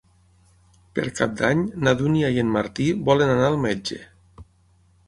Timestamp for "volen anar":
3.11-3.53